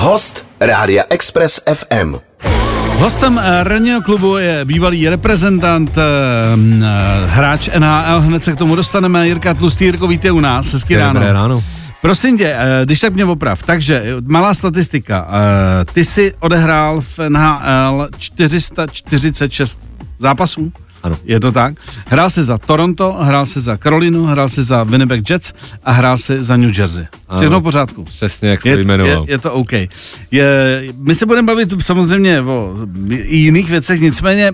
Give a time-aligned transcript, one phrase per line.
[0.00, 2.14] Host Rádia Express FM.
[2.98, 8.76] Hostem eh, ranního klubu je bývalý reprezentant, eh, eh, hráč NHL, hned se k tomu
[8.76, 9.84] dostaneme, Jirka Tlustý.
[9.84, 11.12] Jirko, vítej u nás, hezký ráno.
[11.20, 11.64] Dobré ráno.
[12.02, 15.28] Prosím tě, když tak mě oprav, takže malá statistika,
[15.92, 19.80] ty jsi odehrál v NHL 446
[20.18, 20.72] zápasů?
[21.02, 21.16] Ano.
[21.24, 21.74] Je to tak?
[22.06, 25.52] Hrál se za Toronto, hrál se za Karolinu, hrál se za Winnipeg Jets
[25.84, 27.06] a hrál se za New Jersey.
[27.36, 28.04] Všechno v pořádku.
[28.04, 29.24] Přesně, jak jste je, jmenoval.
[29.28, 29.72] Je, je to OK.
[30.30, 32.76] Je, my se budeme bavit samozřejmě o
[33.24, 34.52] jiných věcech, nicméně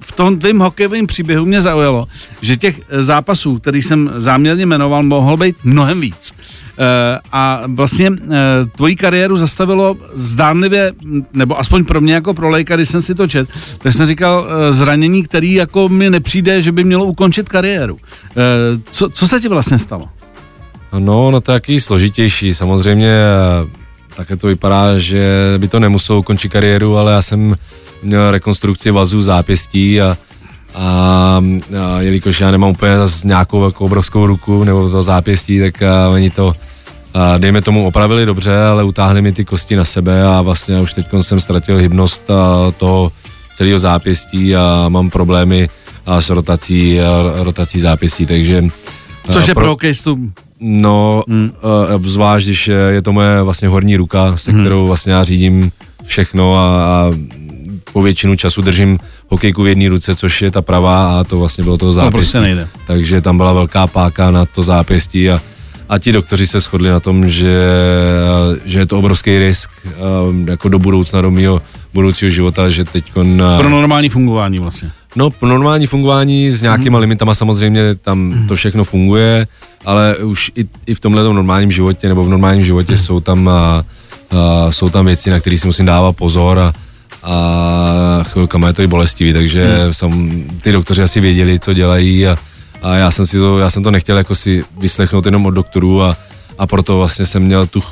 [0.00, 2.06] v tom tvým hokejovém příběhu mě zaujalo,
[2.42, 6.34] že těch zápasů, který jsem záměrně jmenoval, mohlo být mnohem víc.
[6.78, 8.36] Eh, a vlastně eh,
[8.76, 10.92] tvoji kariéru zastavilo zdánlivě,
[11.32, 14.46] nebo aspoň pro mě jako pro lejka, když jsem si to čet, tak jsem říkal
[14.48, 17.98] eh, zranění, který jako mi nepřijde, že by mělo ukončit kariéru.
[18.90, 20.08] Co, co se ti vlastně stalo?
[20.98, 22.54] No, no to je jaký složitější.
[22.54, 23.18] Samozřejmě
[24.16, 27.54] také to vypadá, že by to nemuselo ukončit kariéru, ale já jsem
[28.02, 30.16] měl rekonstrukci vazů zápěstí a,
[30.74, 31.42] a,
[31.80, 32.92] a jelikož já nemám úplně
[33.24, 36.54] nějakou jako obrovskou ruku nebo to zápěstí, tak a, oni to
[37.38, 41.06] dejme tomu opravili dobře, ale utáhli mi ty kosti na sebe a vlastně už teď
[41.20, 43.12] jsem ztratil hybnost a toho
[43.56, 45.68] celého zápěstí a mám problémy
[46.06, 48.64] s rotací, a rotací zápěstí, takže...
[49.32, 50.18] Což je pro, pro hokejistu
[50.60, 51.52] No, hmm.
[51.96, 54.60] uh, zvlášť, když je to moje vlastně horní ruka, se hmm.
[54.60, 55.70] kterou vlastně já řídím
[56.06, 57.12] všechno a, a
[57.92, 58.98] po většinu času držím
[59.28, 62.12] hokejku v jedné ruce, což je ta pravá a to vlastně bylo toho zápěstí.
[62.12, 62.68] To prostě nejde.
[62.86, 65.40] Takže tam byla velká páka na to zápěstí a
[65.88, 67.62] a ti doktoři se shodli na tom, že,
[68.64, 69.70] že je to obrovský risk
[70.28, 71.62] um, jako do budoucna, do mého
[71.94, 73.04] budoucího života, že teď
[73.58, 74.90] Pro normální fungování vlastně.
[75.16, 77.00] No, pro normální fungování s nějakýma hmm.
[77.00, 78.48] limitama samozřejmě tam hmm.
[78.48, 79.46] to všechno funguje,
[79.84, 83.02] ale už i, i v tomhle normálním životě nebo v normálním životě hmm.
[83.02, 83.84] jsou tam a,
[84.30, 86.72] a, jsou tam věci, na které si musím dávat pozor a,
[87.22, 89.92] a chvilkama je to i bolestivý, takže hmm.
[89.92, 92.36] jsem, ty doktoři asi věděli, co dělají a,
[92.84, 96.02] a já jsem si to, já jsem to nechtěl jako si vyslechnout jenom od doktorů
[96.02, 96.16] a,
[96.58, 97.82] a proto vlastně jsem měl tu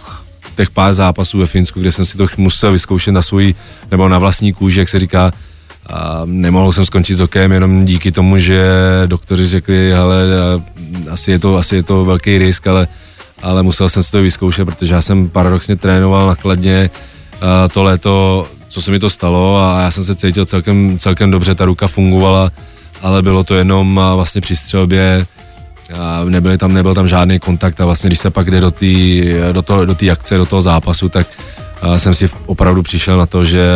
[0.57, 3.55] těch pár zápasů ve Finsku, kde jsem si to musel vyzkoušet na svůj,
[3.91, 5.33] nebo na vlastní kůži, jak se říká,
[5.87, 8.65] a nemohl jsem skončit s okem jenom díky tomu, že
[9.07, 10.25] doktoři řekli, ale
[11.11, 12.89] asi je to, asi je to velký risk, ale,
[13.43, 16.91] ale musel jsem si to vyzkoušet, protože já jsem paradoxně trénoval nakladně
[17.73, 21.55] to léto, co se mi to stalo a já jsem se cítil celkem, celkem dobře,
[21.55, 22.53] ta ruka fungovala,
[23.03, 25.27] ale bylo to jenom vlastně při střelbě,
[26.01, 28.87] a nebyl tam, nebyl tam žádný kontakt a vlastně když se pak jde do té
[29.53, 31.27] do to, do akce, do toho zápasu, tak
[31.97, 33.67] jsem si opravdu přišel na to, že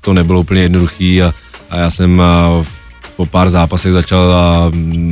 [0.00, 1.32] to nebylo úplně jednoduchý a,
[1.70, 2.22] a já jsem
[3.16, 4.34] po pár zápasech začal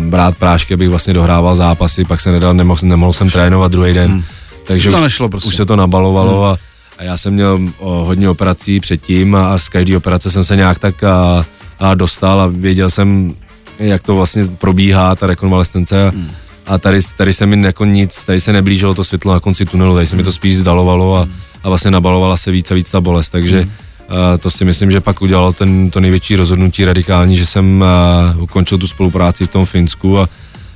[0.09, 4.11] brát prášky, abych vlastně dohrával zápasy, pak se nedal, nemohl, nemohl jsem trénovat druhý den.
[4.11, 4.23] Hmm.
[4.67, 5.49] Takže už to nešlo prostě.
[5.49, 6.45] Už se to nabalovalo hmm.
[6.45, 6.57] a,
[6.99, 10.57] a já jsem měl o, hodně operací předtím a, a z každé operace jsem se
[10.57, 11.45] nějak tak a,
[11.79, 13.35] a dostal a věděl jsem,
[13.79, 16.11] jak to vlastně probíhá, ta rekonvalescence.
[16.15, 16.31] Hmm.
[16.67, 19.95] A tady, tady se mi jako nic, tady se neblížilo to světlo na konci tunelu,
[19.95, 21.29] tady se mi to spíš zdalovalo a,
[21.63, 23.71] a vlastně nabalovala se víc a víc ta bolest, takže hmm.
[24.09, 27.85] Uh, to si myslím, že pak udělalo ten, to největší rozhodnutí radikální, že jsem
[28.37, 30.29] uh, ukončil tu spolupráci v tom Finsku a,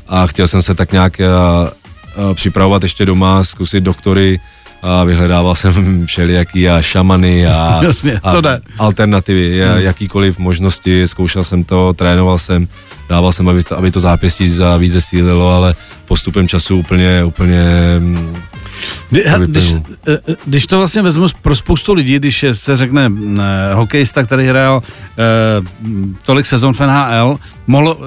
[0.08, 4.40] a chtěl jsem se tak nějak uh, připravovat ještě doma, zkusit doktory,
[4.82, 9.80] a vyhledával jsem všelijaký a šamany a, Jasně, co a alternativy, hmm.
[9.80, 12.68] jakýkoliv možnosti, zkoušel jsem to, trénoval jsem,
[13.08, 15.74] dával jsem, aby to, aby to zápěstí za víc zesílilo, ale
[16.06, 17.64] postupem času úplně, úplně
[19.10, 19.74] Kdy, když,
[20.08, 24.46] eh, eh, když to vlastně vezmu pro spoustu lidí, když se řekne eh, hokejista, který
[24.46, 25.24] hrál eh,
[26.22, 27.98] tolik sezon v NHL, mohlo,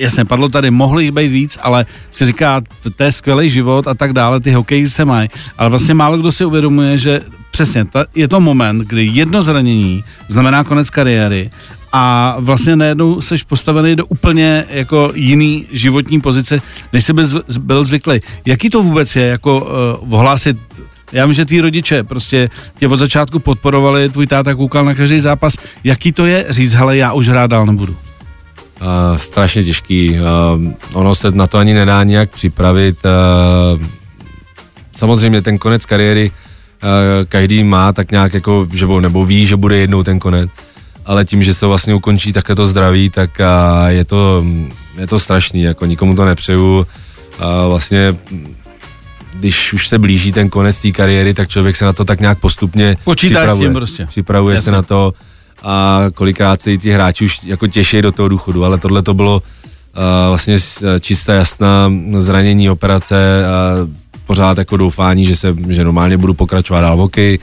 [0.00, 2.60] jasně, padlo tady, mohlo jich být víc, ale si říká,
[2.96, 5.28] to je skvělý život a tak dále, ty hokeji se mají,
[5.58, 10.04] ale vlastně málo kdo si uvědomuje, že přesně, ta, je to moment, kdy jedno zranění
[10.28, 11.50] znamená konec kariéry
[11.92, 16.58] a vlastně najednou seš postavený do úplně jako jiný životní pozice,
[16.92, 17.12] než jsi
[17.60, 18.20] byl zvyklý.
[18.46, 19.60] Jaký to vůbec je, jako
[20.02, 20.56] uh, ohlásit
[21.12, 25.20] já vím, že tví rodiče prostě tě od začátku podporovali, tvůj táta koukal na každý
[25.20, 25.56] zápas.
[25.84, 27.96] Jaký to je říct, hele, já už hrát dál nebudu?
[28.80, 30.10] Uh, strašně těžký.
[30.10, 32.96] Uh, ono se na to ani nedá nějak připravit.
[33.04, 33.82] Uh,
[34.92, 36.88] samozřejmě ten konec kariéry uh,
[37.28, 40.50] každý má tak nějak jako, že nebo ví, že bude jednou ten konec.
[41.06, 44.44] Ale tím, že se to vlastně ukončí takhle to zdraví, tak uh, je to,
[44.98, 46.78] je to strašný, jako nikomu to nepřeju.
[46.78, 46.86] Uh,
[47.68, 48.16] vlastně
[49.34, 52.38] když už se blíží ten konec té kariéry, tak člověk se na to tak nějak
[52.38, 53.56] postupně Počítáš připravuje.
[53.56, 54.06] S tím prostě.
[54.06, 54.64] Připravuje Jasně.
[54.64, 55.12] se na to
[55.62, 59.14] a kolikrát se i ti hráči už jako těší do toho důchodu, ale tohle to
[59.14, 59.42] bylo uh,
[60.28, 60.56] vlastně
[61.00, 63.76] čistá jasná zranění operace a
[64.26, 67.38] pořád jako doufání, že se, že normálně budu pokračovat dál v hokeji,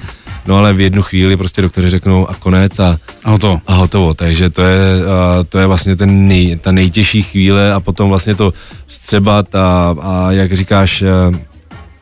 [0.48, 3.62] no ale v jednu chvíli prostě doktoři řeknou a konec a, a hotovo.
[3.68, 7.80] A hotovo, takže to je, a, to je vlastně ten nej, ta nejtěžší chvíle a
[7.80, 8.54] potom vlastně to
[8.86, 11.04] vstřebat a, a jak říkáš,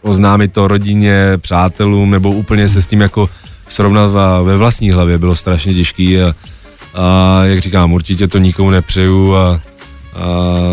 [0.02, 3.30] oznámit to rodině, přátelům nebo úplně se s tím jako
[3.68, 4.12] srovnat
[4.44, 6.36] ve vlastní hlavě bylo strašně těžký a,
[6.94, 9.62] a jak říkám, určitě to nikomu nepřeju a, a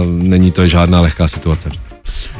[0.06, 1.91] není to žádná lehká situace.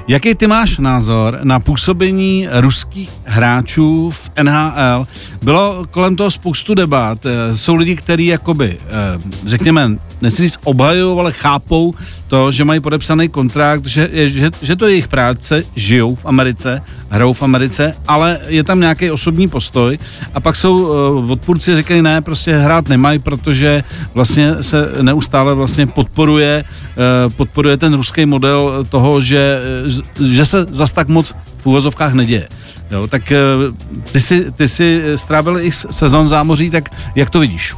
[0.08, 5.06] Jaký ty máš názor na působení ruských hráčů v NHL?
[5.43, 7.26] Bylo kolem toho spoustu debat.
[7.26, 9.90] Eh, jsou lidi, kteří jakoby, eh, řekněme,
[10.20, 11.94] nechci říct obhajují, ale chápou
[12.28, 16.82] to, že mají podepsaný kontrakt, že, že, že to je jejich práce, žijou v Americe,
[17.10, 19.99] hrajou v Americe, ale je tam nějaký osobní postoj
[20.34, 23.84] a pak jsou uh, odpůrci říkají ne, prostě hrát nemají, protože
[24.14, 26.64] vlastně se neustále vlastně podporuje,
[27.37, 29.60] podporuje ten ruský model toho, že,
[30.30, 32.48] že se zas tak moc v úvozovkách neděje.
[32.90, 33.74] Jo, tak uh,
[34.12, 37.74] ty si, ty si strávil i sezon zámoří, tak jak to vidíš?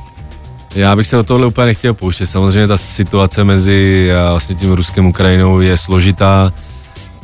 [0.75, 2.27] Já bych se do tohohle úplně nechtěl pouštět.
[2.27, 6.53] Samozřejmě ta situace mezi vlastně tím Ruskem Ukrajinou je složitá.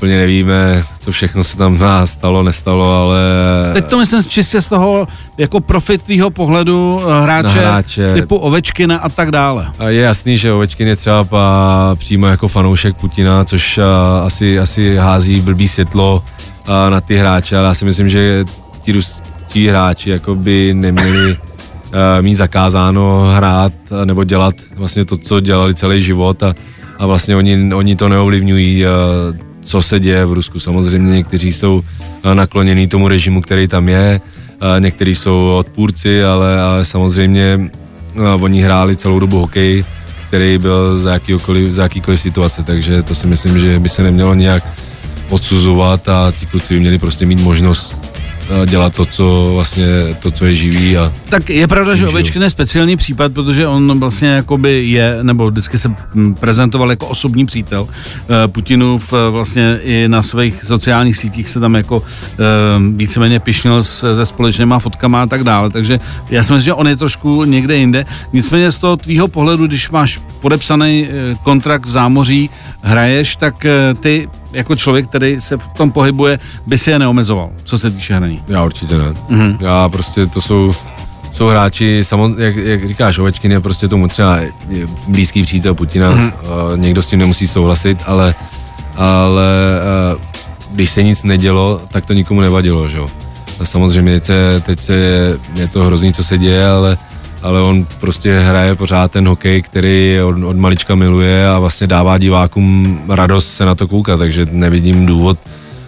[0.01, 3.21] Úplně nevíme, co všechno se tam nás stalo, nestalo, ale...
[3.73, 5.09] Teď to myslím čistě z toho
[5.39, 9.67] jako profit tvýho pohledu eh, hráče, hráče typu Ovečkina a tak dále.
[9.79, 13.81] A je jasný, že Ovečkin je třeba přímo jako fanoušek Putina, což
[14.25, 16.25] asi, asi hází blbý světlo
[16.89, 18.45] na ty hráče, ale já si myslím, že
[18.83, 21.37] ti ruští hráči jako by neměli
[22.21, 23.73] mít zakázáno hrát
[24.05, 26.55] nebo dělat vlastně to, co dělali celý život a,
[26.99, 28.85] a vlastně oni, oni to neovlivňují,
[29.63, 30.61] co se děje v Rusku.
[30.61, 34.21] Samozřejmě někteří jsou uh, naklonění tomu režimu, který tam je,
[34.63, 37.71] uh, někteří jsou odpůrci, ale, ale samozřejmě
[38.15, 39.85] uh, oni hráli celou dobu hokej,
[40.29, 44.35] který byl za, jakýkoliv, za jakýkoliv situace, takže to si myslím, že by se nemělo
[44.35, 44.65] nějak
[45.31, 48.20] odsuzovat a ti kluci by měli prostě mít možnost
[48.67, 49.87] dělat to, co vlastně,
[50.23, 50.97] to, co je živý.
[50.97, 55.51] A tak je pravda, že Ovečkin je speciální případ, protože on vlastně jakoby je, nebo
[55.51, 55.95] vždycky se
[56.41, 61.75] prezentoval jako osobní přítel eh, Putinův eh, vlastně i na svých sociálních sítích se tam
[61.75, 62.03] jako
[62.33, 62.37] eh,
[62.97, 66.01] víceméně pišnil se společnýma fotkama a tak dále, takže
[66.31, 68.07] já si myslím, že on je trošku někde jinde.
[68.33, 71.09] Nicméně z toho tvýho pohledu, když máš podepsaný
[71.43, 72.51] kontrakt v zámoří,
[72.83, 73.67] hraješ, tak
[74.01, 78.15] ty jako člověk, který se v tom pohybuje, by si je neomezoval, co se týče
[78.15, 78.43] hraní?
[78.49, 79.05] Já určitě ne.
[79.05, 79.57] Mm-hmm.
[79.61, 80.75] Já prostě to jsou
[81.33, 84.39] jsou hráči, samo, jak, jak říkáš, Ovečkin je prostě tomu třeba
[85.09, 86.33] blízký přítel Putina, mm-hmm.
[86.73, 88.35] uh, někdo s tím nemusí souhlasit, ale,
[88.97, 89.47] ale
[90.15, 90.21] uh,
[90.73, 93.09] když se nic nedělo, tak to nikomu nevadilo, že jo.
[93.63, 96.99] Samozřejmě teď, se, teď se je, je to hrozný, co se děje, ale
[97.43, 102.19] ale on prostě hraje pořád ten hokej, který od, od malička miluje a vlastně dává
[102.19, 105.39] divákům radost se na to koukat, takže nevidím důvod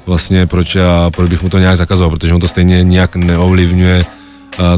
[0.07, 4.05] vlastně proč, a proč bych mu to nějak zakazoval, protože on to stejně nějak neovlivňuje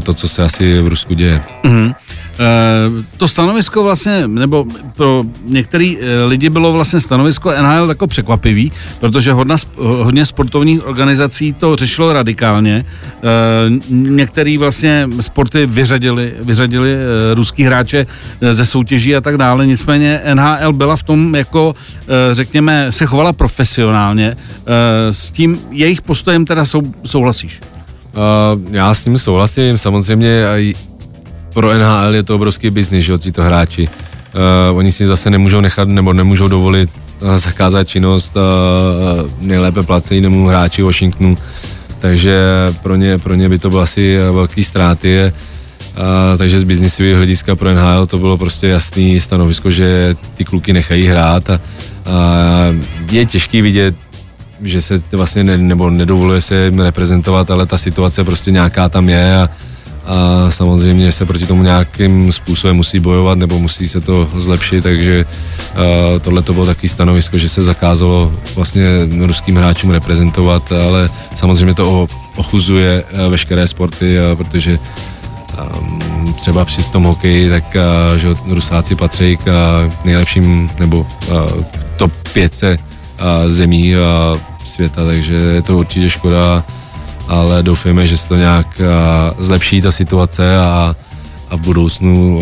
[0.03, 1.41] to, co se asi v Rusku děje.
[1.63, 1.95] Mm-hmm.
[2.39, 4.65] Eh, to stanovisko vlastně, nebo
[4.95, 11.53] pro některý eh, lidi bylo vlastně stanovisko NHL jako překvapivý, protože hodna, hodně sportovních organizací
[11.53, 12.85] to řešilo radikálně.
[12.85, 13.23] Eh,
[13.89, 16.95] některý vlastně sporty vyřadili, vyřadili
[17.33, 18.07] ruský hráče
[18.51, 21.75] ze soutěží a tak dále, nicméně NHL byla v tom jako,
[22.31, 24.37] řekněme, se chovala profesionálně.
[25.11, 27.59] S tím jejich postojem teda sou, souhlasíš?
[28.15, 30.45] Uh, já s ním souhlasím, samozřejmě
[31.55, 33.87] pro NHL je to obrovský biznis, že jo, tito hráči.
[33.87, 36.89] Uh, oni si zase nemůžou nechat nebo nemůžou dovolit
[37.21, 41.37] uh, zakázat činnost uh, nejlépe placenému hráči Washingtonu,
[41.99, 42.39] takže
[42.83, 45.31] pro ně, pro ně by to bylo asi velký ztráty.
[45.95, 50.73] Uh, takže z biznisového hlediska pro NHL to bylo prostě jasný stanovisko, že ty kluky
[50.73, 51.59] nechají hrát a, a
[53.11, 53.95] je těžký vidět,
[54.61, 59.09] že se vlastně ne, nebo nedovoluje se jim reprezentovat, ale ta situace prostě nějaká tam
[59.09, 59.49] je a,
[60.05, 65.25] a samozřejmě se proti tomu nějakým způsobem musí bojovat nebo musí se to zlepšit, takže
[66.21, 68.85] tohle to bylo taky stanovisko, že se zakázalo vlastně
[69.19, 74.79] ruským hráčům reprezentovat, ale samozřejmě to ochuzuje veškeré sporty, protože
[76.35, 77.77] třeba při tom hokeji, tak
[78.17, 79.47] že Rusáci patří k
[80.05, 81.07] nejlepším nebo
[81.97, 82.63] top 5
[83.47, 83.93] zemí
[84.65, 86.63] světa, takže je to určitě škoda
[87.27, 88.81] ale doufejme, že se to nějak
[89.39, 90.95] zlepší ta situace a,
[91.49, 92.41] a v budoucnu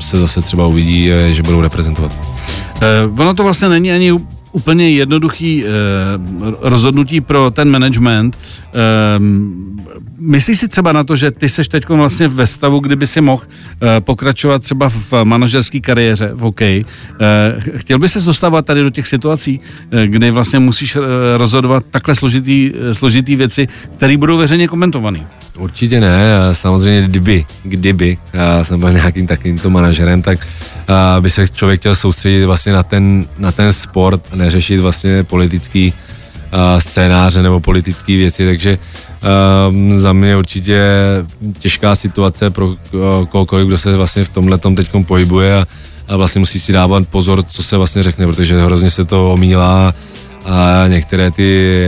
[0.00, 2.12] se zase třeba uvidí, že budou reprezentovat.
[3.18, 4.12] Ono to vlastně není ani
[4.54, 5.68] úplně jednoduchý eh,
[6.60, 8.38] rozhodnutí pro ten management.
[8.38, 8.74] Eh,
[10.18, 13.42] myslíš si třeba na to, že ty seš teď vlastně ve stavu, kdyby si mohl
[13.42, 16.84] eh, pokračovat třeba v manažerské kariéře v hokeji.
[17.20, 19.60] Eh, chtěl by se dostávat tady do těch situací,
[20.06, 20.98] kdy vlastně musíš
[21.36, 25.20] rozhodovat takhle složitý, složitý věci, které budou veřejně komentované?
[25.58, 26.20] Určitě ne,
[26.52, 30.46] samozřejmě kdyby, kdyby já jsem byl nějakým takovýmto manažerem, tak
[31.20, 35.94] by se člověk chtěl soustředit vlastně na ten, na ten sport a neřešit vlastně politický
[36.78, 38.78] scénáře nebo politické věci, takže
[39.68, 40.82] um, za mě určitě
[41.58, 42.76] těžká situace pro uh,
[43.28, 45.66] kohokoliv, kdo se vlastně v tomhle teď pohybuje a,
[46.08, 49.94] a vlastně musí si dávat pozor, co se vlastně řekne, protože hrozně se to omílá
[50.44, 51.84] a některé ty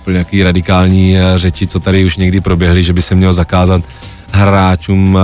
[0.00, 3.82] úplně nějaký radikální řeči, co tady už někdy proběhly, že by se mělo zakázat
[4.32, 5.18] hráčům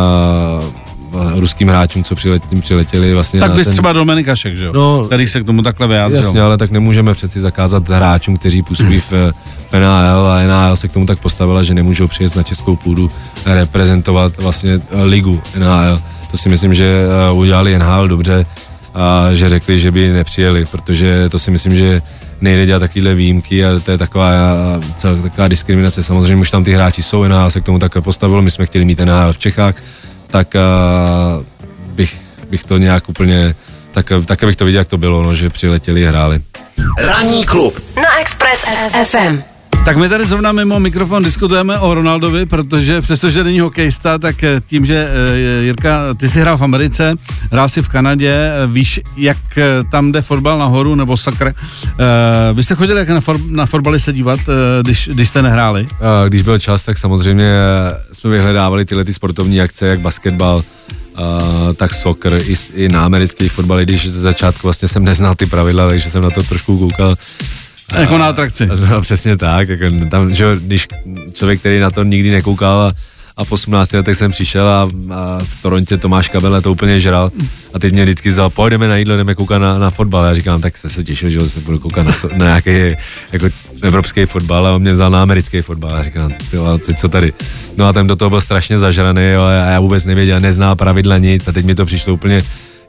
[1.34, 3.40] ruským hráčům, co přiletěli, přiletěli vlastně.
[3.40, 3.72] Tak vy ten...
[3.72, 4.72] třeba Dominik Šek, že jo?
[4.72, 6.22] No, který se k tomu takhle vyjádřil.
[6.22, 9.12] Jasně, ale tak nemůžeme přeci zakázat hráčům, kteří působí v,
[9.70, 13.10] v NHL a NHL se k tomu tak postavila, že nemůžou přijet na českou půdu
[13.46, 16.00] reprezentovat vlastně ligu NHL.
[16.30, 18.46] To si myslím, že eh, udělali NHL dobře
[18.94, 22.02] a že řekli, že by nepřijeli, protože to si myslím, že
[22.40, 24.32] nejde dělat takovéhle výjimky a to je taková,
[24.96, 26.02] celá, taková diskriminace.
[26.02, 28.84] Samozřejmě už tam ty hráči jsou, NHL se k tomu tak postavilo, my jsme chtěli
[28.84, 29.74] mít NHL v Čechách,
[30.36, 31.44] tak uh,
[31.94, 33.54] bych, bych to nějak úplně,
[33.92, 36.40] tak, tak bych to viděl, jak to bylo, no, že přiletěli a hráli.
[36.98, 38.64] Ranní klub na Express
[39.04, 39.55] FM.
[39.86, 44.60] Tak my tady zrovna mimo mikrofon diskutujeme o Ronaldovi, protože přestože není hokejista, tak eh,
[44.66, 47.14] tím, že eh, Jirka, ty jsi hrál v Americe,
[47.52, 49.36] hrál si v Kanadě, víš, jak
[49.90, 51.52] tam jde fotbal nahoru, nebo sakr.
[52.54, 54.40] Vy jste chodili jak na, for, na fotbali se dívat,
[54.82, 55.86] když, když jste nehráli?
[56.28, 57.52] Když byl čas, tak samozřejmě
[58.12, 60.62] jsme vyhledávali tyhle ty sportovní akce, jak basketbal,
[61.18, 65.46] Uh, tak soccer i, i na americký fotbal, když ze začátku vlastně jsem neznal ty
[65.46, 67.14] pravidla, takže jsem na to trošku koukal
[67.94, 68.66] jako na atrakci.
[68.90, 70.86] No, přesně tak, jako tam, že když
[71.32, 72.92] člověk, který na to nikdy nekoukal a,
[73.36, 77.30] a v 18 letech jsem přišel a, a v Torontě Tomáš Kabele to úplně žral
[77.74, 80.24] a teď mě vždycky vzal, pojedeme na jídlo, jdeme koukat na, na fotbal.
[80.24, 82.96] Já říkám, tak se se těšil, že se budu koukat na, na nějaký
[83.32, 83.46] jako
[83.82, 85.90] evropský fotbal a on mě vzal na americký fotbal.
[85.96, 87.32] Já říkám, tyjo, co, co tady?
[87.76, 91.18] No a tam do toho byl strašně zažraný jo, a já vůbec nevěděl, neznal pravidla
[91.18, 92.42] nic a teď mi to přišlo úplně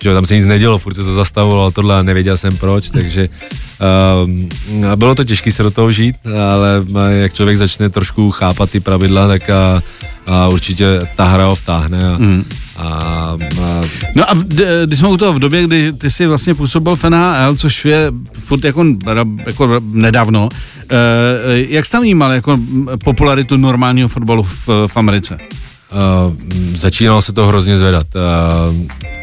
[0.03, 3.29] že tam se nic nedělo, furt se to zastavovalo tohle a nevěděl jsem proč, takže
[4.23, 6.15] uh, bylo to těžké se do toho žít,
[6.51, 9.83] ale jak člověk začne trošku chápat ty pravidla, tak a,
[10.25, 11.99] a určitě ta hra ho vtáhne.
[11.99, 12.45] A, mm.
[12.77, 13.81] a, a...
[14.15, 14.33] No a
[14.85, 18.11] když jsme u toho v době, kdy ty jsi vlastně působil v NHL, což je
[18.33, 18.85] furt jako,
[19.45, 20.49] jako nedávno,
[20.91, 20.95] eh,
[21.69, 22.59] jak jsi tam vnímal jako
[23.03, 25.37] popularitu normálního fotbalu v, v Americe?
[25.91, 26.35] Uh,
[26.75, 28.77] začínalo se to hrozně zvedat, uh,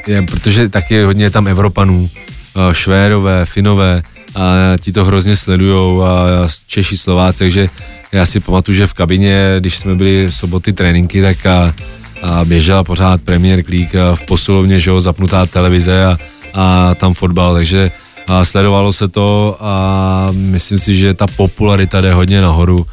[0.06, 4.02] je, protože taky hodně tam Evropanů, uh, Švédové, Finové,
[4.35, 6.26] a ti to hrozně sledujou a
[6.66, 7.68] Češi, Slováci, takže
[8.12, 11.75] já si pamatuju, že v kabině, když jsme byli v soboty tréninky, tak a,
[12.23, 16.18] a běžela pořád League a v posilovně, že jo, zapnutá televize a,
[16.54, 17.90] a tam fotbal, takže
[18.26, 22.87] a sledovalo se to a myslím si, že ta popularita jde hodně nahoru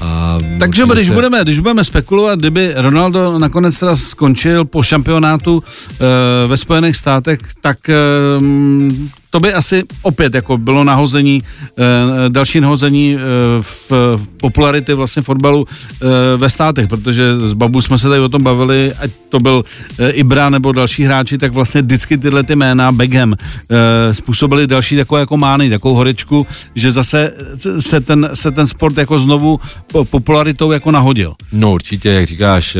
[0.00, 1.12] a Takže když, se...
[1.12, 7.38] budeme, když budeme spekulovat, kdyby Ronaldo nakonec teda skončil po šampionátu e, ve Spojených státech,
[7.60, 7.94] tak e,
[9.36, 11.42] to by asi opět jako bylo nahození,
[11.78, 13.18] e, další nahození e,
[13.60, 18.28] v, v popularity vlastně fotbalu e, ve státech, protože s Babu jsme se tady o
[18.28, 19.64] tom bavili, ať to byl
[19.98, 24.96] e, Ibra nebo další hráči, tak vlastně vždycky tyhle ty jména Beckham e, způsobili další
[24.96, 27.32] takové jako mány, takovou horečku, že zase
[27.78, 29.60] se ten, se ten sport jako znovu
[30.10, 31.34] popularitou jako nahodil.
[31.52, 32.76] No určitě, jak říkáš,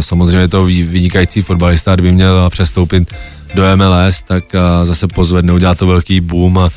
[0.00, 3.14] samozřejmě to vynikající fotbalista, by měl přestoupit
[3.56, 4.44] do MLS, tak
[4.84, 6.70] zase pozvedne, udělá to velký boom a,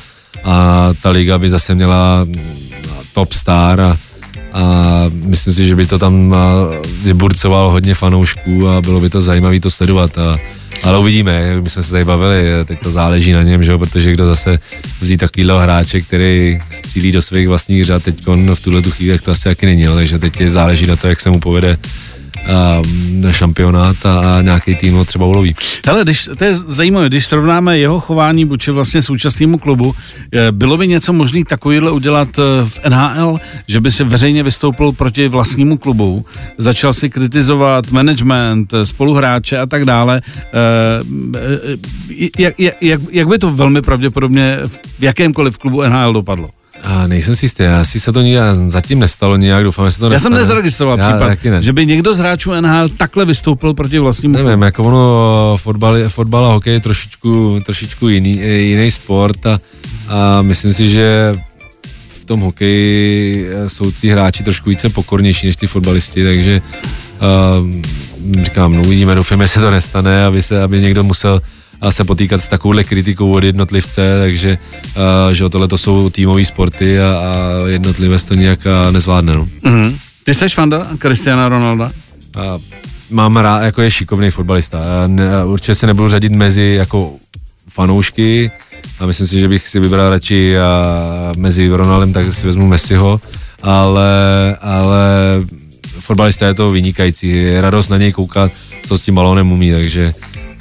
[0.44, 2.26] a ta liga by zase měla
[3.12, 3.96] top star a,
[4.52, 4.64] a
[5.12, 6.34] myslím si, že by to tam
[7.02, 10.18] vyburcoval hodně fanoušků a bylo by to zajímavé to sledovat.
[10.18, 10.34] A,
[10.82, 13.78] ale uvidíme, my jsme se tady bavili, teď to záleží na něm, že?
[13.78, 14.58] protože kdo zase
[15.00, 19.30] vzít takovýhle hráče, který střílí do svých vlastních řad teď v tuhle tu chvíli, to
[19.30, 21.78] asi taky není, takže teď záleží na to, jak se mu povede
[23.30, 25.54] šampionát a nějaký tým ho třeba uloví.
[25.86, 29.94] Hele, když, to je zajímavé, když srovnáme jeho chování vůči vlastně současnému klubu,
[30.34, 34.92] eh, bylo by něco možné takovýhle udělat eh, v NHL, že by si veřejně vystoupil
[34.92, 36.24] proti vlastnímu klubu,
[36.58, 40.20] začal si kritizovat management, eh, spoluhráče a tak dále.
[42.38, 44.58] Jak, jak, jak by to velmi pravděpodobně
[44.98, 46.48] v jakémkoliv klubu NHL dopadlo?
[46.82, 50.08] A nejsem si jistý, asi se to nijak, zatím nestalo nějak, doufám, že se to
[50.08, 50.14] nestane.
[50.14, 51.62] Já jsem nezaregistroval Já, případ, ne.
[51.62, 56.46] že by někdo z hráčů NHL takhle vystoupil proti vlastnímu Nevím, jako ono, fotbal, fotbal
[56.46, 59.60] a hokej je trošičku, trošičku jiný, jiný sport a,
[60.08, 61.34] a myslím si, že
[62.08, 66.62] v tom hokeji jsou ti hráči trošku více pokornější než ty fotbalisti, takže
[67.20, 71.42] uh, říkám, no uvidíme, doufám, že se to nestane, aby, se, aby někdo musel
[71.90, 74.58] se potýkat s takovouhle kritikou od jednotlivce, takže
[74.96, 78.60] uh, že tohle to jsou týmové sporty a, a jednotlivec to nějak
[78.90, 79.32] nezvládne.
[79.36, 79.46] No.
[79.64, 79.96] Mm-hmm.
[80.24, 81.92] Ty seš fanda Cristiana Ronalda?
[82.36, 82.58] A
[83.10, 84.78] mám rád, jako je šikovný fotbalista.
[84.78, 87.12] A ne, určitě se nebudu řadit mezi jako
[87.68, 88.50] fanoušky
[89.00, 93.20] a myslím si, že bych si vybral radši a mezi Ronaldem, tak si vezmu Messiho,
[93.62, 95.06] ale, ale
[96.00, 98.52] fotbalista je to vynikající, je radost na něj koukat,
[98.86, 100.12] co s tím balónem umí, takže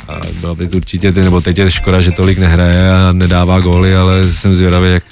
[0.09, 3.95] a byla by to určitě, nebo teď je škoda, že tolik nehraje a nedává góly,
[3.95, 5.03] ale jsem zvědavý, jak,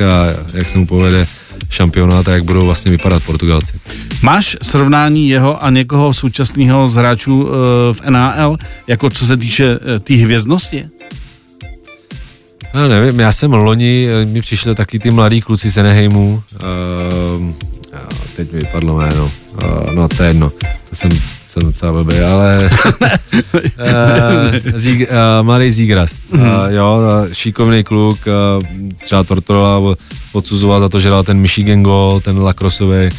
[0.53, 1.27] jak se mu povede
[1.69, 3.73] šampionát a jak budou vlastně vypadat Portugalci.
[4.21, 7.51] Máš srovnání jeho a někoho současného z hráčů uh,
[7.91, 10.85] v NHL, jako co se týče uh, té tý hvězdnosti?
[12.73, 17.51] Já nevím, já jsem loni, mi přišli taky ty mladí kluci z Eneheimu, uh,
[18.35, 19.31] teď mi vypadlo jméno,
[19.63, 20.49] uh, no to je jedno,
[20.89, 21.11] to jsem,
[21.61, 22.69] jsem docela blbý, ale
[23.33, 25.05] uh, Zíg, uh,
[25.41, 26.99] mladý Zígras, uh, jo,
[27.33, 28.63] šikovný kluk, uh,
[29.03, 29.95] třeba Tortola
[30.31, 33.09] odsuzoval za to, že dal ten Michigan goal, ten lakrosový,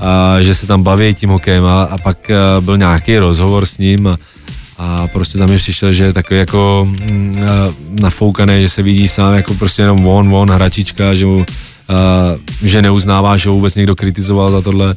[0.00, 3.78] a že se tam baví tím hokejem a, a pak uh, byl nějaký rozhovor s
[3.78, 4.18] ním a,
[4.78, 7.38] a prostě tam mi přišel, že je takový jako mm,
[8.00, 11.44] nafoukaný, že se vidí sám jako prostě jenom von, von, hračička, že, mu, uh,
[12.62, 14.94] že neuznává, že ho vůbec někdo kritizoval za tohle.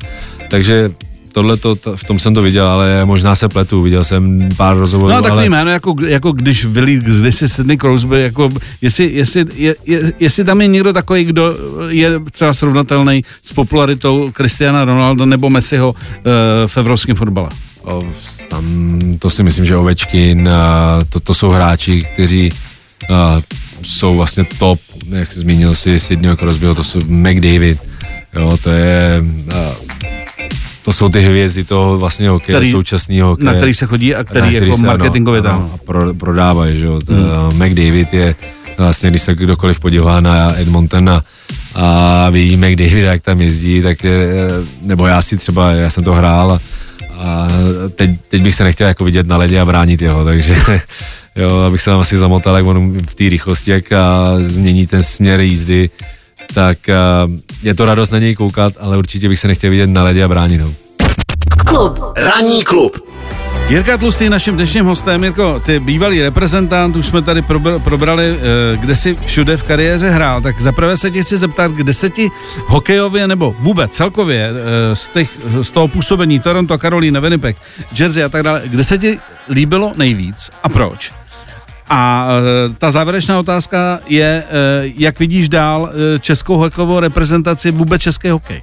[0.49, 0.89] Takže
[1.37, 5.13] tohle to, v tom jsem to viděl, ale možná se pletu, viděl jsem pár rozhovorů.
[5.13, 5.49] No takový ale...
[5.49, 8.49] jméno, jako, jako když vylít kdysi Sidney Crosby, jako
[8.81, 11.53] jestli, jestli, je, je, jestli tam je někdo takový, kdo
[11.87, 15.95] je třeba srovnatelný s popularitou Cristiana Ronaldo nebo Messiho uh,
[16.67, 17.49] v evropském fotbale.
[17.83, 18.01] O,
[18.49, 18.65] tam
[19.19, 20.49] to si myslím, že Ovečkin,
[21.09, 22.51] to, to jsou hráči, kteří
[23.09, 23.15] uh,
[23.81, 24.79] jsou vlastně top,
[25.09, 27.77] jak jsi zmínil si Sydney Crosbyho, to jsou McDavid,
[28.35, 29.53] jo, to je uh,
[30.87, 33.45] to jsou ty hvězdy toho vlastně hokeje, který, současného hokeje.
[33.45, 35.71] Na který se chodí a který, který jako se, marketingově tam.
[35.85, 36.99] Pro, prodávají, že jo.
[37.09, 37.65] Hmm.
[37.65, 38.35] McDavid je
[38.77, 41.23] vlastně, když se kdokoliv podívá na Edmonton a,
[41.75, 44.29] a ví McDavid, jak tam jezdí, tak je,
[44.81, 46.59] nebo já si třeba, já jsem to hrál a,
[47.17, 47.47] a
[47.95, 50.57] teď, teď bych se nechtěl jako vidět na ledě a bránit jeho, takže
[51.35, 55.03] jo, abych se tam asi zamotal, jak on v té rychlosti, jak a změní ten
[55.03, 55.89] směr jízdy,
[56.53, 57.31] tak uh,
[57.63, 60.27] je to radost na něj koukat, ale určitě bych se nechtěl vidět na ledě a
[60.27, 60.73] bránit ho.
[61.55, 61.99] Klub.
[62.17, 62.97] Ranní klub.
[63.69, 65.23] Jirka Tlustý naším dnešním hostem.
[65.23, 67.41] Jirko, ty bývalý reprezentant, už jsme tady
[67.83, 71.93] probrali, eh, kde si všude v kariéře hrál, tak zaprvé se tě chci zeptat, kde
[71.93, 72.29] se ti
[72.67, 75.29] hokejově nebo vůbec celkově eh, z, těch,
[75.61, 77.57] z toho působení Toronto, Karolína, Winnipeg,
[77.99, 81.11] Jersey a tak dále, kde se ti líbilo nejvíc a proč?
[81.89, 84.43] A e, ta závěrečná otázka je,
[84.97, 88.61] jak vidíš dál českou hokejovou reprezentaci, vůbec český hokej?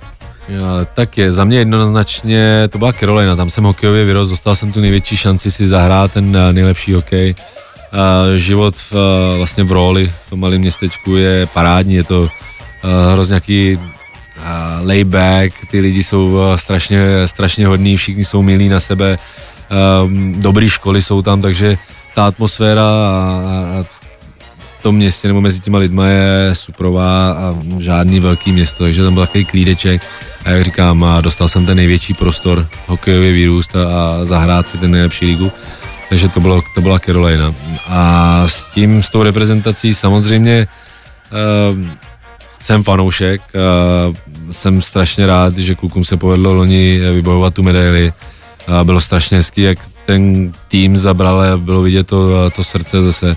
[0.95, 4.81] Tak je, za mě jednoznačně to byla Carolina, tam jsem hokejově vyrost, dostal jsem tu
[4.81, 7.35] největší šanci si zahrát ten nejlepší hokej.
[8.37, 8.95] život v,
[9.37, 12.29] vlastně v roli v tom malém městečku je parádní, je to
[13.13, 13.79] hrozně nějaký
[14.83, 19.19] layback, ty lidi jsou strašně, strašně hodní, všichni jsou milí na sebe,
[20.37, 21.79] dobrý školy jsou tam, takže
[22.15, 23.85] ta atmosféra a,
[24.85, 29.27] tom městě nebo mezi těma lidma je suprová a žádný velký město, takže tam byl
[29.27, 30.03] takový klídeček
[30.45, 34.91] a jak říkám, dostal jsem ten největší prostor hokejový výrůst a, a zahrát si ten
[34.91, 35.53] nejlepší ligu,
[36.09, 37.55] takže to, bylo, to byla Carolina.
[37.89, 40.67] A s tím, s tou reprezentací samozřejmě
[41.31, 41.87] uh,
[42.61, 44.15] jsem fanoušek, uh,
[44.51, 48.13] jsem strašně rád, že klukům se povedlo loni vybojovat tu medaili.
[48.69, 53.37] Uh, bylo strašně hezký, jak ten tým zabral a bylo vidět to, to srdce zase,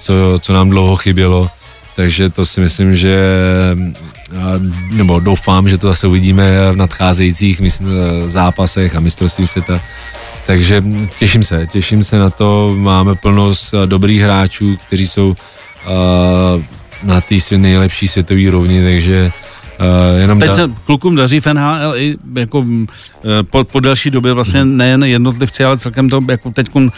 [0.00, 1.50] co, co nám dlouho chybělo.
[1.96, 3.16] Takže to si myslím, že
[4.90, 7.60] nebo doufám, že to zase uvidíme v nadcházejících
[8.26, 9.80] zápasech a mistrovství světa.
[10.46, 10.84] Takže
[11.18, 12.74] těším se, těším se na to.
[12.76, 15.36] Máme plnost dobrých hráčů, kteří jsou
[17.02, 19.32] na té nejlepší světové rovni, takže
[19.80, 20.54] Uh, jenom Teď da...
[20.54, 22.86] se klukům daří v NHL i jako uh,
[23.50, 24.76] po, po delší době vlastně hmm.
[24.76, 26.90] nejen jednotlivci, ale celkem to jako teď uh,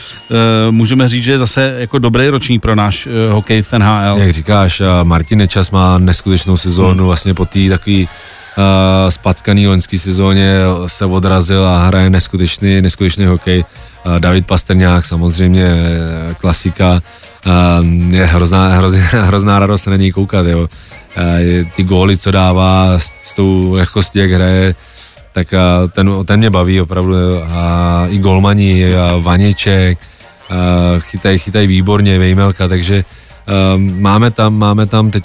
[0.70, 4.18] můžeme říct, že je zase jako dobrý ročník pro náš uh, hokej v NHL.
[4.18, 7.06] Jak říkáš, uh, Martin Nečas má neskutečnou sezónu hmm.
[7.06, 8.64] vlastně po té takový uh,
[9.08, 13.64] spackaný loňský sezóně se odrazil a hraje neskutečný, neskutečný hokej.
[14.06, 15.74] Uh, David Pasterňák samozřejmě
[16.40, 17.00] klasika.
[17.46, 20.68] Uh, je hrozná, hrozná, hrozná radost na něj koukat, jo
[21.76, 24.74] ty góly, co dává s, s tou lehkostí, jak hraje,
[25.32, 25.54] tak
[25.92, 27.14] ten, ten mě baví opravdu.
[27.50, 29.98] A i golmani, a Vaněček,
[30.98, 33.04] chytají chytaj výborně, Vejmelka, takže
[33.78, 35.24] máme tam, máme tam teď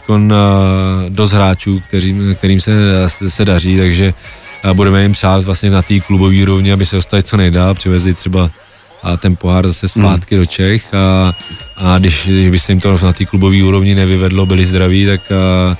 [1.09, 2.71] dost hráčů, kterým, kterým se,
[3.27, 4.13] se daří, takže
[4.73, 8.49] budeme jim přát vlastně na té klubové úrovni, aby se dostali co nejdál, přivezli třeba
[9.03, 10.43] a ten pohár zase zpátky hmm.
[10.43, 11.33] do Čech a,
[11.77, 15.21] a když, když by se jim to na té klubové úrovni nevyvedlo, byli zdraví, tak
[15.31, 15.77] a,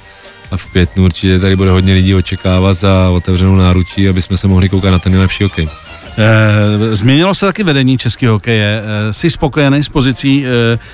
[0.52, 4.48] a v květnu určitě tady bude hodně lidí očekávat za otevřenou náručí, aby jsme se
[4.48, 5.70] mohli koukat na ten nejlepší hokej.
[6.18, 8.82] E, změnilo se taky vedení českého hokeje.
[9.10, 10.50] E, jsi spokojený s pozicí e,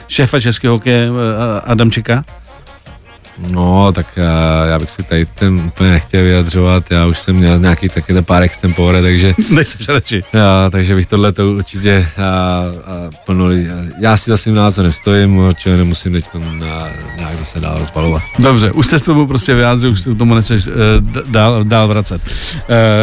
[0.07, 1.09] šéfa českého hokeje
[1.63, 2.23] Adamčika?
[3.37, 7.59] No, tak já, já bych si tady ten úplně nechtěl vyjadřovat, já už jsem měl
[7.59, 9.35] nějaký taky pár extempore, takže...
[9.49, 10.23] Nejseš radši.
[10.33, 12.63] Já, takže bych tohle to určitě a, a
[13.25, 13.45] plno,
[13.99, 18.21] já si za svým názorem stojím, určitě nemusím teď na, nějak zase dál rozbalovat.
[18.39, 20.73] Dobře, už se s tomu prostě vyjádřil, už se k tomu nechceš uh,
[21.31, 22.21] dál, dál vracet.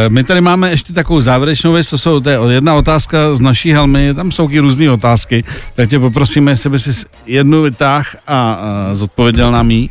[0.09, 3.71] My tady máme ještě takovou závěrečnou věc, to jsou to je jedna otázka z naší
[3.71, 5.43] helmy, tam jsou i různé otázky,
[5.75, 9.89] tak tě poprosíme, jestli by si jednu vytáh a, a zodpověděl nám jí.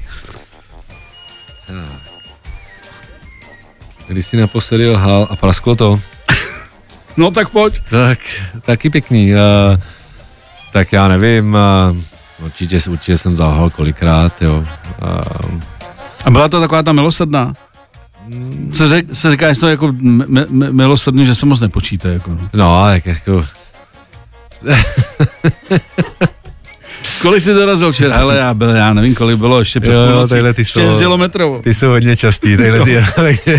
[4.09, 6.01] Když jsi naposledy lhal a prasklo to?
[7.17, 7.81] no tak pojď.
[7.91, 8.19] Tak,
[8.63, 9.33] taky pěkný.
[9.33, 9.39] Uh,
[10.73, 11.57] tak já nevím,
[11.91, 11.97] uh,
[12.45, 14.65] určitě, určitě jsem zalhal kolikrát, jo.
[15.03, 15.61] Uh,
[16.25, 17.55] a byla to taková ta milosrdná?
[18.73, 19.95] Se, řek, se říká, že to jako
[20.51, 22.09] milosrdný, že se moc nepočítá.
[22.09, 22.31] Jako.
[22.31, 23.47] No, no tak jako...
[27.23, 28.17] Kolik jsi dorazil včera?
[28.17, 30.81] Hele, já byl, já nevím, kolik bylo, ještě před jo, tyhle ty jsou,
[31.63, 33.59] Ty jsou hodně častý, tyhle ty, takže...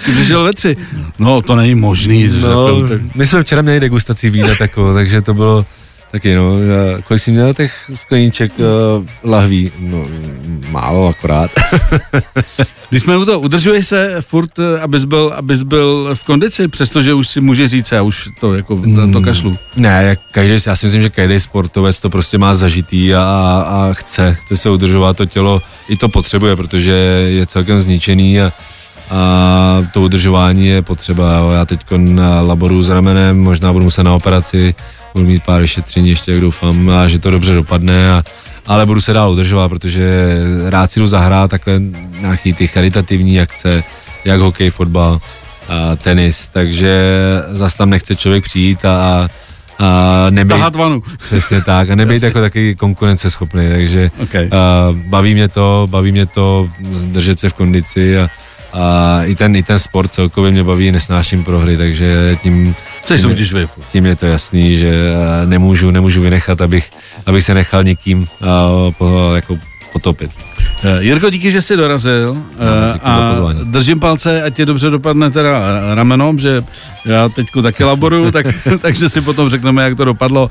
[0.00, 0.76] Jsi přišel ve tři.
[1.18, 2.28] No, to není možný.
[2.42, 3.00] No, tak...
[3.14, 5.66] My jsme včera měli degustaci vína takovou, takže to bylo
[6.12, 6.56] taky, no,
[7.04, 9.72] kolik jsi měl těch skleníček uh, lahví?
[9.78, 10.06] No,
[10.70, 11.50] málo akorát.
[12.90, 17.14] Když jsme u toho, udržuješ se furt, eh, abys byl, abys byl v kondici, přestože
[17.14, 19.56] už si může říct, já už to jako to, to mm, kašlu.
[19.76, 23.22] Ne, jak každý, já si myslím, že každý sportovec to prostě má zažitý a,
[23.66, 26.92] a chce, chce se udržovat to tělo, i to potřebuje, protože
[27.28, 28.52] je celkem zničený a,
[29.10, 31.52] a to udržování je potřeba.
[31.54, 34.74] Já teď na laboru s ramenem, možná budu muset na operaci,
[35.14, 38.22] budu mít pár vyšetření ještě, jak doufám, a že to dobře dopadne, a,
[38.66, 41.80] ale budu se dál udržovat, protože rád si jdu zahrát takhle
[42.20, 43.84] nějaký ty charitativní akce,
[44.24, 45.20] jak hokej, fotbal,
[45.68, 47.04] a tenis, takže
[47.50, 49.28] zase tam nechce člověk přijít a,
[49.78, 51.02] a nebejt, Tahat vanu.
[51.24, 54.48] Přesně tak, a nebejt jako taky konkurenceschopný, takže okay.
[54.52, 56.70] a, baví mě to, baví mě to
[57.02, 58.28] držet se v kondici a,
[58.72, 63.56] a i ten, i ten sport celkově mě baví, nesnáším prohry, takže tím, Chceš tím,
[63.56, 64.92] je, tím je to jasný, že
[65.46, 66.90] nemůžu, nemůžu vynechat, abych,
[67.26, 69.58] abych se nechal někým uh, po, jako
[69.92, 70.30] potopit.
[70.84, 72.42] Eh, Jirko, díky, že jsi dorazil no,
[73.02, 73.32] a
[73.64, 75.60] držím palce, ať tě dobře dopadne teda
[75.94, 76.62] ramenom, že
[77.06, 78.46] já teďku taky laboruju, tak,
[78.80, 80.50] takže si potom řekneme, jak to dopadlo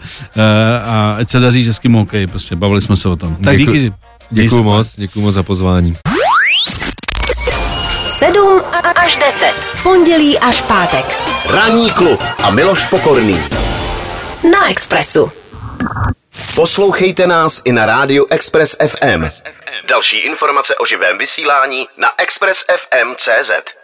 [0.86, 3.36] a ať se daří českým hokej, prostě bavili jsme se o tom.
[3.36, 3.94] Tak díky.
[4.32, 5.96] Děkuji moc, děkuji moc za pozvání.
[8.20, 8.64] 7
[8.96, 9.54] až 10.
[9.84, 11.06] Pondělí až pátek.
[11.46, 13.44] Ranní klub a Miloš Pokorný.
[14.52, 15.32] Na Expressu.
[16.56, 19.30] Poslouchejte nás i na rádiu Express FM.
[19.90, 23.79] Další informace o živém vysílání na expressfm.cz.